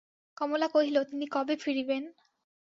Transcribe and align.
কমলা 0.37 0.67
কহিল, 0.67 0.97
তিনি 1.09 1.25
কবে 1.35 1.55
ফিরিবেন? 1.63 2.03